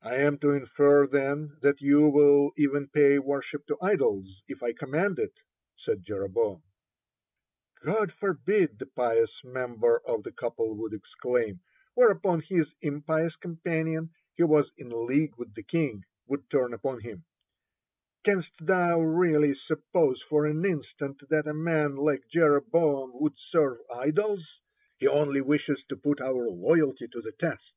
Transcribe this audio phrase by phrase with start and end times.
[0.00, 4.72] "I am to infer, then, that you will even pay worship to idols if I
[4.72, 5.34] command it?"
[5.76, 6.62] said Jeroboam.
[7.84, 11.60] "God forbid!" the pious member of the couple would exclaim,
[11.92, 17.26] whereupon his impious companion, who was in league with the king, would turn upon him:
[18.24, 24.62] "Canst thou really suppose for an instant that a man like Jeroboam would serve idols?
[24.96, 27.74] He only wishes to put our loyalty to the test."